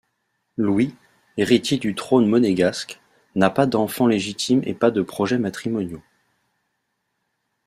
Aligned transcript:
Louis, 0.57 0.95
héritier 1.37 1.77
du 1.77 1.93
trône 1.93 2.25
monégasque, 2.25 2.99
n'a 3.35 3.51
pas 3.51 3.67
d'enfant 3.67 4.07
légitime 4.07 4.63
et 4.63 4.73
pas 4.73 4.89
de 4.89 5.03
projets 5.03 5.37
matrimoniaux. 5.37 6.01